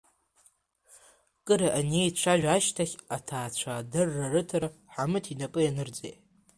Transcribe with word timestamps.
Кыр 1.45 1.61
аинеицәажәа 1.77 2.51
ашьҭахь 2.55 2.95
аҭаацәа 3.15 3.69
адырра 3.79 4.25
рыҭара 4.33 4.69
Ҳамыт 4.93 5.25
инапы 5.33 5.59
ианырҵеит. 5.63 6.19